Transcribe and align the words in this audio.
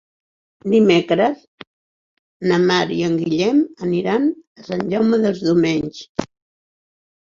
Dimecres 0.73 1.43
na 2.53 2.59
Mar 2.65 2.79
i 2.97 2.99
en 3.11 3.21
Guillem 3.21 3.63
aniran 3.91 4.29
a 4.35 4.69
Sant 4.73 4.87
Jaume 4.93 5.25
dels 5.25 5.49
Domenys. 5.55 6.07